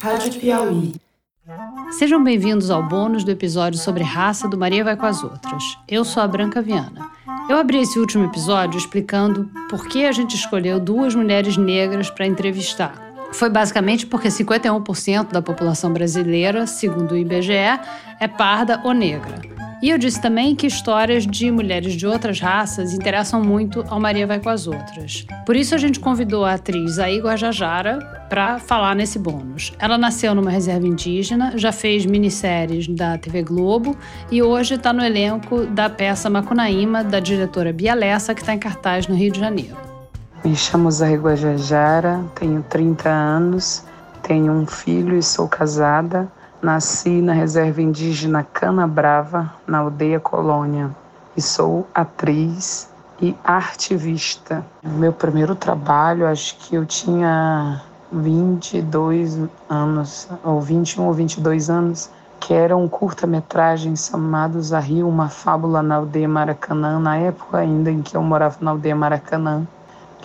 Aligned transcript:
Rádio 0.00 0.40
Piauí. 0.40 0.94
Sejam 1.92 2.22
bem-vindos 2.22 2.70
ao 2.70 2.82
bônus 2.82 3.24
do 3.24 3.30
episódio 3.30 3.78
sobre 3.78 4.02
raça 4.02 4.48
do 4.48 4.58
Maria 4.58 4.84
Vai 4.84 4.96
com 4.96 5.06
as 5.06 5.22
Outras. 5.22 5.78
Eu 5.88 6.04
sou 6.04 6.22
a 6.22 6.28
Branca 6.28 6.60
Viana. 6.60 7.10
Eu 7.48 7.56
abri 7.56 7.78
esse 7.78 7.98
último 7.98 8.24
episódio 8.24 8.78
explicando 8.78 9.48
por 9.70 9.86
que 9.86 10.04
a 10.04 10.12
gente 10.12 10.34
escolheu 10.34 10.78
duas 10.78 11.14
mulheres 11.14 11.56
negras 11.56 12.10
para 12.10 12.26
entrevistar. 12.26 12.94
Foi 13.32 13.48
basicamente 13.48 14.06
porque 14.06 14.28
51% 14.28 15.32
da 15.32 15.40
população 15.40 15.92
brasileira, 15.92 16.66
segundo 16.66 17.12
o 17.12 17.16
IBGE, 17.16 17.52
é 18.20 18.28
parda 18.28 18.80
ou 18.84 18.92
negra. 18.92 19.55
E 19.82 19.90
eu 19.90 19.98
disse 19.98 20.20
também 20.22 20.56
que 20.56 20.66
histórias 20.66 21.26
de 21.26 21.50
mulheres 21.50 21.92
de 21.92 22.06
outras 22.06 22.40
raças 22.40 22.94
interessam 22.94 23.42
muito 23.42 23.84
ao 23.88 24.00
Maria 24.00 24.26
Vai 24.26 24.40
com 24.40 24.48
as 24.48 24.66
Outras. 24.66 25.26
Por 25.44 25.54
isso 25.54 25.74
a 25.74 25.78
gente 25.78 26.00
convidou 26.00 26.46
a 26.46 26.54
atriz 26.54 26.98
Aí 26.98 27.20
Guajajara 27.20 27.98
para 28.30 28.58
falar 28.58 28.96
nesse 28.96 29.18
bônus. 29.18 29.74
Ela 29.78 29.98
nasceu 29.98 30.34
numa 30.34 30.50
reserva 30.50 30.86
indígena, 30.86 31.52
já 31.56 31.72
fez 31.72 32.06
minisséries 32.06 32.88
da 32.88 33.18
TV 33.18 33.42
Globo 33.42 33.94
e 34.30 34.42
hoje 34.42 34.74
está 34.74 34.94
no 34.94 35.04
elenco 35.04 35.66
da 35.66 35.90
peça 35.90 36.30
Macunaíma, 36.30 37.04
da 37.04 37.20
diretora 37.20 37.70
Bia 37.70 37.94
Lessa, 37.94 38.34
que 38.34 38.40
está 38.40 38.54
em 38.54 38.58
cartaz 38.58 39.06
no 39.06 39.14
Rio 39.14 39.30
de 39.30 39.40
Janeiro. 39.40 39.76
Me 40.42 40.56
chamo 40.56 40.90
Zé 40.90 41.16
Guajajara, 41.16 42.24
tenho 42.34 42.62
30 42.62 43.08
anos, 43.10 43.84
tenho 44.22 44.52
um 44.52 44.66
filho 44.66 45.18
e 45.18 45.22
sou 45.22 45.46
casada. 45.46 46.30
Nasci 46.62 47.20
na 47.20 47.34
reserva 47.34 47.82
indígena 47.82 48.42
Cana 48.42 48.86
Brava, 48.86 49.52
na 49.66 49.78
aldeia 49.78 50.18
Colônia, 50.18 50.90
e 51.36 51.42
sou 51.42 51.86
atriz 51.94 52.88
e 53.20 53.36
artivista. 53.44 54.64
Meu 54.82 55.12
primeiro 55.12 55.54
trabalho, 55.54 56.26
acho 56.26 56.56
que 56.56 56.74
eu 56.74 56.86
tinha 56.86 57.82
22 58.10 59.38
anos, 59.68 60.28
ou 60.42 60.60
21 60.60 61.04
ou 61.04 61.12
22 61.12 61.68
anos, 61.68 62.10
que 62.40 62.54
era 62.54 62.74
um 62.74 62.88
curta-metragem 62.88 63.94
chamado 63.94 64.58
Rio, 64.80 65.08
uma 65.08 65.28
fábula 65.28 65.82
na 65.82 65.96
aldeia 65.96 66.28
Maracanã, 66.28 66.98
na 66.98 67.18
época 67.18 67.58
ainda 67.58 67.90
em 67.90 68.00
que 68.00 68.16
eu 68.16 68.22
morava 68.22 68.56
na 68.60 68.70
aldeia 68.70 68.96
Maracanã 68.96 69.66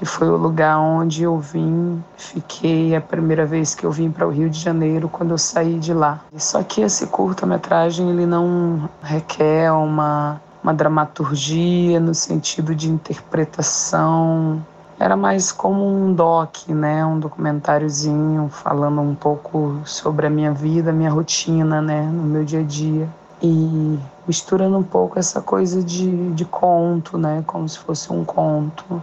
que 0.00 0.06
foi 0.06 0.30
o 0.30 0.36
lugar 0.36 0.78
onde 0.78 1.24
eu 1.24 1.38
vim, 1.38 2.02
fiquei 2.16 2.96
a 2.96 3.02
primeira 3.02 3.44
vez 3.44 3.74
que 3.74 3.84
eu 3.84 3.92
vim 3.92 4.10
para 4.10 4.26
o 4.26 4.30
Rio 4.30 4.48
de 4.48 4.58
Janeiro 4.58 5.10
quando 5.10 5.32
eu 5.32 5.36
saí 5.36 5.78
de 5.78 5.92
lá. 5.92 6.20
Só 6.38 6.62
que 6.62 6.80
esse 6.80 7.06
curta-metragem 7.08 8.08
ele 8.08 8.24
não 8.24 8.88
requer 9.02 9.70
uma 9.70 10.40
uma 10.64 10.72
dramaturgia 10.72 12.00
no 12.00 12.14
sentido 12.14 12.74
de 12.74 12.88
interpretação. 12.88 14.64
Era 14.98 15.18
mais 15.18 15.52
como 15.52 15.86
um 15.86 16.14
doc, 16.14 16.66
né, 16.68 17.04
um 17.04 17.18
documentáriozinho 17.18 18.48
falando 18.48 19.02
um 19.02 19.14
pouco 19.14 19.82
sobre 19.84 20.26
a 20.26 20.30
minha 20.30 20.52
vida, 20.52 20.88
a 20.88 20.94
minha 20.94 21.10
rotina, 21.10 21.82
né, 21.82 22.00
no 22.10 22.22
meu 22.22 22.42
dia 22.42 22.60
a 22.60 22.62
dia. 22.62 23.06
E 23.42 23.98
misturando 24.26 24.78
um 24.78 24.82
pouco 24.82 25.18
essa 25.18 25.42
coisa 25.42 25.82
de, 25.82 26.30
de 26.30 26.46
conto, 26.46 27.18
né, 27.18 27.44
como 27.46 27.68
se 27.68 27.78
fosse 27.78 28.10
um 28.10 28.24
conto 28.24 29.02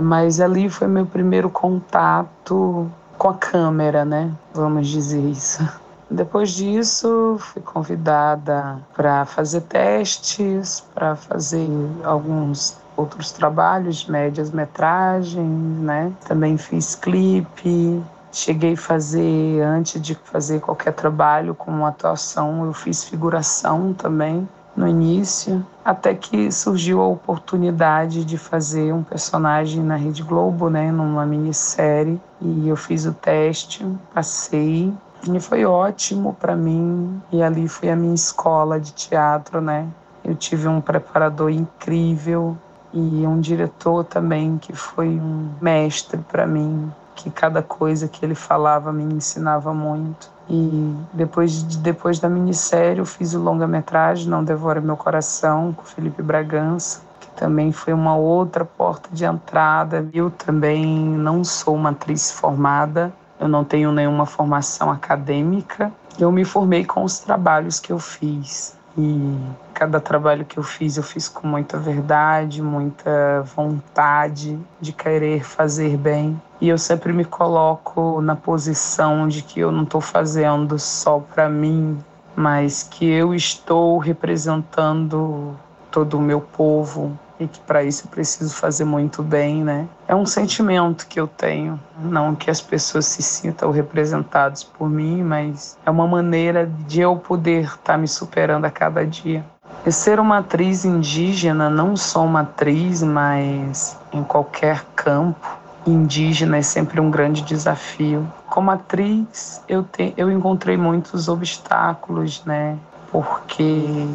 mas 0.00 0.40
ali 0.40 0.68
foi 0.68 0.86
meu 0.86 1.06
primeiro 1.06 1.48
contato 1.50 2.90
com 3.18 3.28
a 3.28 3.34
câmera, 3.34 4.04
né? 4.04 4.30
Vamos 4.52 4.88
dizer 4.88 5.20
isso. 5.20 5.66
Depois 6.10 6.50
disso, 6.50 7.36
fui 7.40 7.60
convidada 7.62 8.78
para 8.94 9.24
fazer 9.24 9.62
testes, 9.62 10.80
para 10.94 11.16
fazer 11.16 11.68
alguns 12.04 12.76
outros 12.96 13.32
trabalhos, 13.32 14.06
médias 14.06 14.50
metragens, 14.50 15.80
né? 15.80 16.12
Também 16.26 16.56
fiz 16.56 16.94
clipe. 16.94 18.02
Cheguei 18.30 18.74
a 18.74 18.76
fazer, 18.76 19.62
antes 19.62 20.00
de 20.00 20.14
fazer 20.14 20.60
qualquer 20.60 20.92
trabalho 20.92 21.54
com 21.54 21.86
atuação, 21.86 22.66
eu 22.66 22.72
fiz 22.72 23.02
figuração 23.02 23.94
também 23.94 24.46
no 24.76 24.86
início, 24.86 25.64
até 25.84 26.14
que 26.14 26.52
surgiu 26.52 27.00
a 27.00 27.06
oportunidade 27.06 28.24
de 28.24 28.36
fazer 28.36 28.92
um 28.92 29.02
personagem 29.02 29.82
na 29.82 29.96
Rede 29.96 30.22
Globo, 30.22 30.68
né, 30.68 30.92
numa 30.92 31.24
minissérie, 31.24 32.20
e 32.40 32.68
eu 32.68 32.76
fiz 32.76 33.06
o 33.06 33.12
teste, 33.14 33.86
passei, 34.12 34.92
e 35.26 35.40
foi 35.40 35.64
ótimo 35.64 36.36
para 36.38 36.54
mim, 36.54 37.20
e 37.32 37.42
ali 37.42 37.66
foi 37.66 37.90
a 37.90 37.96
minha 37.96 38.14
escola 38.14 38.78
de 38.78 38.92
teatro, 38.92 39.60
né? 39.60 39.86
Eu 40.22 40.34
tive 40.34 40.68
um 40.68 40.80
preparador 40.80 41.50
incrível 41.50 42.56
e 42.92 43.26
um 43.26 43.40
diretor 43.40 44.04
também 44.04 44.58
que 44.58 44.74
foi 44.74 45.08
um 45.08 45.50
mestre 45.60 46.18
para 46.28 46.46
mim, 46.46 46.92
que 47.16 47.30
cada 47.30 47.62
coisa 47.62 48.06
que 48.06 48.24
ele 48.24 48.34
falava 48.34 48.92
me 48.92 49.02
ensinava 49.02 49.74
muito. 49.74 50.30
E 50.48 50.94
depois, 51.12 51.62
depois 51.62 52.20
da 52.20 52.28
minissérie, 52.28 53.00
eu 53.00 53.06
fiz 53.06 53.34
o 53.34 53.40
longa-metragem 53.40 54.28
Não 54.28 54.44
Devora 54.44 54.80
Meu 54.80 54.96
Coração, 54.96 55.72
com 55.72 55.82
Felipe 55.82 56.22
Bragança, 56.22 57.00
que 57.18 57.28
também 57.30 57.72
foi 57.72 57.92
uma 57.92 58.14
outra 58.14 58.64
porta 58.64 59.08
de 59.10 59.24
entrada. 59.24 60.08
Eu 60.12 60.30
também 60.30 60.86
não 60.86 61.42
sou 61.42 61.74
uma 61.74 61.90
atriz 61.90 62.30
formada, 62.30 63.12
eu 63.40 63.48
não 63.48 63.64
tenho 63.64 63.90
nenhuma 63.90 64.26
formação 64.26 64.90
acadêmica. 64.90 65.92
Eu 66.18 66.30
me 66.30 66.44
formei 66.44 66.84
com 66.84 67.02
os 67.02 67.18
trabalhos 67.18 67.80
que 67.80 67.92
eu 67.92 67.98
fiz. 67.98 68.76
E 68.96 69.38
cada 69.74 70.00
trabalho 70.00 70.44
que 70.44 70.58
eu 70.58 70.62
fiz, 70.62 70.96
eu 70.96 71.02
fiz 71.02 71.28
com 71.28 71.46
muita 71.46 71.76
verdade, 71.76 72.62
muita 72.62 73.42
vontade 73.54 74.58
de 74.80 74.92
querer 74.92 75.44
fazer 75.44 75.98
bem. 75.98 76.40
E 76.60 76.68
eu 76.68 76.78
sempre 76.78 77.12
me 77.12 77.24
coloco 77.24 78.20
na 78.20 78.34
posição 78.34 79.28
de 79.28 79.42
que 79.42 79.60
eu 79.60 79.70
não 79.70 79.82
estou 79.82 80.00
fazendo 80.00 80.78
só 80.78 81.18
para 81.18 81.48
mim, 81.48 81.98
mas 82.34 82.82
que 82.82 83.06
eu 83.06 83.34
estou 83.34 83.98
representando 83.98 85.54
todo 85.90 86.18
o 86.18 86.20
meu 86.20 86.40
povo 86.40 87.18
e 87.38 87.46
que 87.46 87.60
para 87.60 87.84
isso 87.84 88.06
eu 88.06 88.10
preciso 88.10 88.54
fazer 88.54 88.84
muito 88.84 89.22
bem, 89.22 89.62
né? 89.62 89.86
É 90.08 90.14
um 90.14 90.24
sentimento 90.24 91.06
que 91.06 91.20
eu 91.20 91.26
tenho, 91.26 91.78
não 91.98 92.34
que 92.34 92.50
as 92.50 92.60
pessoas 92.60 93.06
se 93.06 93.22
sintam 93.22 93.70
representadas 93.70 94.64
por 94.64 94.88
mim, 94.88 95.22
mas 95.22 95.76
é 95.84 95.90
uma 95.90 96.06
maneira 96.06 96.70
de 96.86 97.00
eu 97.00 97.16
poder 97.16 97.64
estar 97.64 97.78
tá 97.78 97.98
me 97.98 98.08
superando 98.08 98.64
a 98.64 98.70
cada 98.70 99.04
dia. 99.04 99.44
E 99.84 99.92
ser 99.92 100.18
uma 100.18 100.38
atriz 100.38 100.84
indígena, 100.84 101.70
não 101.70 101.96
só 101.96 102.24
uma 102.24 102.40
atriz, 102.40 103.02
mas 103.02 103.96
em 104.12 104.22
qualquer 104.24 104.84
campo, 104.96 105.46
indígena 105.86 106.58
é 106.58 106.62
sempre 106.62 107.00
um 107.00 107.10
grande 107.10 107.42
desafio. 107.42 108.26
Como 108.48 108.70
atriz, 108.70 109.62
eu, 109.68 109.82
te, 109.82 110.12
eu 110.16 110.30
encontrei 110.30 110.76
muitos 110.76 111.28
obstáculos, 111.28 112.44
né? 112.44 112.76
Porque 113.10 114.06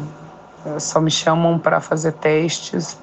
só 0.78 1.00
me 1.00 1.10
chamam 1.10 1.58
para 1.58 1.80
fazer 1.80 2.12
testes, 2.12 2.94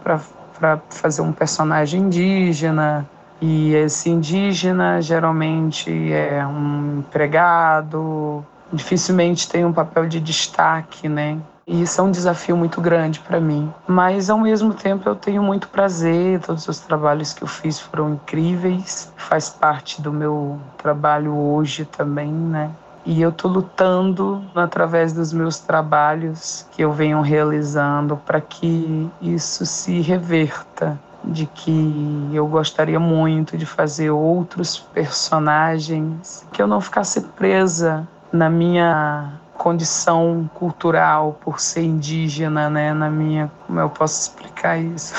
para 0.60 0.80
fazer 0.90 1.22
um 1.22 1.32
personagem 1.32 2.02
indígena. 2.02 3.08
E 3.42 3.74
esse 3.74 4.10
indígena 4.10 5.02
geralmente 5.02 6.12
é 6.12 6.46
um 6.46 7.00
empregado, 7.00 8.46
dificilmente 8.72 9.48
tem 9.48 9.64
um 9.64 9.72
papel 9.72 10.08
de 10.08 10.20
destaque, 10.20 11.08
né? 11.08 11.38
E 11.70 11.84
isso 11.84 12.02
é 12.02 12.04
um 12.04 12.10
desafio 12.10 12.58
muito 12.58 12.82
grande 12.82 13.20
para 13.20 13.40
mim. 13.40 13.72
Mas 13.88 14.28
ao 14.32 14.40
mesmo 14.40 14.74
tempo 14.74 15.08
eu 15.08 15.16
tenho 15.16 15.44
muito 15.44 15.68
prazer, 15.68 16.40
todos 16.40 16.68
os 16.68 16.80
trabalhos 16.80 17.32
que 17.32 17.44
eu 17.44 17.48
fiz 17.48 17.80
foram 17.80 18.14
incríveis, 18.14 19.14
faz 19.16 19.52
parte 19.52 20.02
do 20.02 20.12
meu 20.12 20.60
trabalho 20.80 21.32
hoje 21.38 21.86
também, 21.86 22.32
né? 22.32 22.72
E 23.06 23.22
eu 23.22 23.30
estou 23.30 23.52
lutando 23.52 24.44
através 24.56 25.14
dos 25.14 25.32
meus 25.32 25.60
trabalhos 25.60 26.66
que 26.72 26.82
eu 26.82 26.92
venho 26.92 27.22
realizando 27.22 28.18
para 28.18 28.42
que 28.42 29.08
isso 29.22 29.64
se 29.64 30.02
reverta, 30.02 31.00
de 31.24 31.46
que 31.46 32.32
eu 32.34 32.48
gostaria 32.48 33.00
muito 33.00 33.56
de 33.56 33.68
fazer 33.68 34.10
outros 34.10 34.80
personagens, 34.80 36.48
que 36.52 36.64
eu 36.64 36.68
não 36.68 36.82
ficasse 36.82 37.22
presa 37.22 38.08
na 38.34 38.50
minha 38.50 39.34
condição 39.60 40.50
cultural 40.56 41.38
por 41.42 41.60
ser 41.60 41.84
indígena, 41.84 42.70
né? 42.70 42.94
Na 42.94 43.10
minha, 43.10 43.52
como 43.68 43.80
eu 43.80 43.90
posso 43.90 44.22
explicar 44.22 44.78
isso? 44.80 45.14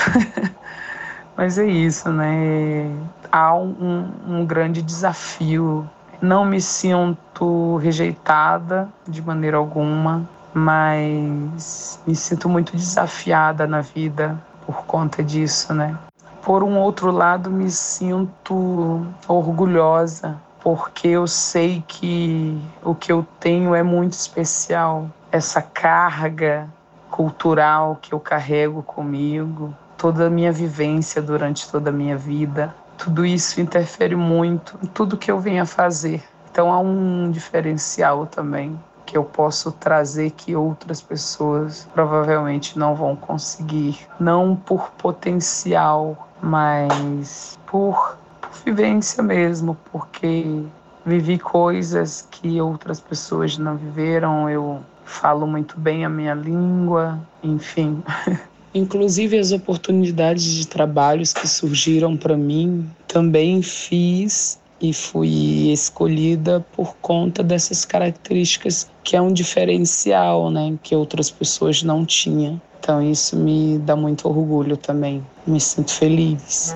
Mas 1.37 1.57
é 1.57 1.65
isso, 1.65 2.11
né? 2.11 2.91
Há 3.31 3.55
um, 3.55 4.11
um 4.27 4.45
grande 4.45 4.81
desafio. 4.81 5.87
Não 6.19 6.43
me 6.43 6.59
sinto 6.59 7.77
rejeitada 7.77 8.89
de 9.07 9.21
maneira 9.21 9.57
alguma, 9.57 10.27
mas 10.53 11.99
me 12.05 12.15
sinto 12.15 12.47
muito 12.47 12.75
desafiada 12.75 13.65
na 13.65 13.81
vida 13.81 14.37
por 14.65 14.83
conta 14.85 15.23
disso, 15.23 15.73
né? 15.73 15.97
Por 16.43 16.61
um 16.61 16.77
outro 16.77 17.09
lado, 17.09 17.49
me 17.49 17.71
sinto 17.71 19.03
orgulhosa 19.27 20.37
porque 20.61 21.09
eu 21.09 21.27
sei 21.27 21.83
que 21.87 22.59
o 22.83 22.93
que 22.95 23.11
eu 23.11 23.25
tenho 23.39 23.75
é 23.75 23.83
muito 23.83 24.13
especial. 24.13 25.09
Essa 25.31 25.61
carga 25.61 26.69
cultural 27.09 27.97
que 28.01 28.13
eu 28.13 28.19
carrego 28.19 28.81
comigo, 28.83 29.73
toda 29.97 30.27
a 30.27 30.29
minha 30.29 30.51
vivência 30.51 31.21
durante 31.21 31.69
toda 31.69 31.89
a 31.89 31.93
minha 31.93 32.17
vida, 32.17 32.73
tudo 32.97 33.25
isso 33.25 33.59
interfere 33.59 34.15
muito 34.15 34.77
em 34.83 34.87
tudo 34.87 35.17
que 35.17 35.31
eu 35.31 35.39
venho 35.39 35.63
a 35.63 35.65
fazer. 35.65 36.23
Então 36.51 36.71
há 36.71 36.79
um 36.79 37.31
diferencial 37.31 38.25
também 38.25 38.79
que 39.05 39.17
eu 39.17 39.23
posso 39.23 39.71
trazer 39.71 40.31
que 40.31 40.55
outras 40.55 41.01
pessoas 41.01 41.87
provavelmente 41.93 42.79
não 42.79 42.95
vão 42.95 43.15
conseguir, 43.15 44.07
não 44.19 44.55
por 44.55 44.91
potencial, 44.91 46.29
mas 46.41 47.59
por, 47.65 48.17
vivência 48.63 49.21
mesmo, 49.23 49.77
porque 49.91 50.63
vivi 51.05 51.37
coisas 51.37 52.27
que 52.29 52.61
outras 52.61 52.99
pessoas 52.99 53.57
não 53.57 53.75
viveram, 53.77 54.49
eu 54.49 54.81
falo 55.03 55.45
muito 55.47 55.79
bem 55.79 56.05
a 56.05 56.09
minha 56.09 56.33
língua, 56.33 57.19
enfim. 57.43 58.03
Inclusive 58.73 59.37
as 59.37 59.51
oportunidades 59.51 60.43
de 60.43 60.65
trabalhos 60.65 61.33
que 61.33 61.47
surgiram 61.47 62.15
para 62.15 62.37
mim, 62.37 62.89
também 63.05 63.61
fiz 63.61 64.57
e 64.81 64.93
fui 64.93 65.71
escolhida 65.71 66.65
por 66.75 66.95
conta 67.01 67.43
dessas 67.43 67.83
características 67.83 68.89
que 69.03 69.15
é 69.15 69.21
um 69.21 69.33
diferencial, 69.33 70.49
né, 70.49 70.77
que 70.81 70.95
outras 70.95 71.29
pessoas 71.29 71.83
não 71.83 72.05
tinham. 72.05 72.61
Então 72.79 73.01
isso 73.01 73.35
me 73.35 73.77
dá 73.77 73.95
muito 73.95 74.27
orgulho 74.27 74.75
também. 74.75 75.23
Me 75.45 75.59
sinto 75.59 75.91
feliz. 75.91 76.73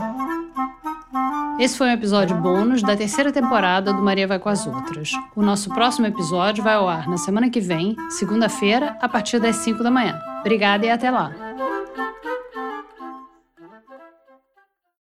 Esse 1.58 1.78
foi 1.78 1.88
um 1.88 1.94
episódio 1.94 2.36
bônus 2.36 2.82
da 2.82 2.98
terceira 2.98 3.32
temporada 3.32 3.94
do 3.94 4.02
Maria 4.02 4.28
Vai 4.28 4.38
com 4.38 4.50
as 4.50 4.68
Outras. 4.68 5.12
O 5.34 5.42
nosso 5.42 5.70
próximo 5.70 6.06
episódio 6.06 6.62
vai 6.62 6.74
ao 6.74 6.90
ar 6.90 7.08
na 7.08 7.18
semana 7.18 7.50
que 7.50 7.62
vem, 7.62 7.96
segunda-feira, 8.10 8.98
a 9.02 9.08
partir 9.08 9.40
das 9.40 9.56
5 9.58 9.82
da 9.82 9.90
manhã. 9.90 10.20
Obrigada 10.42 10.86
e 10.86 10.90
até 10.90 11.10
lá! 11.10 11.45